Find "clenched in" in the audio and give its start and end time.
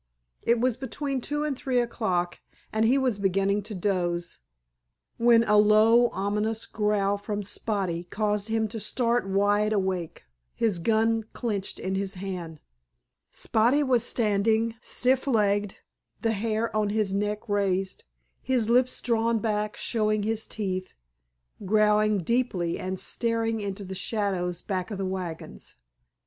11.33-11.93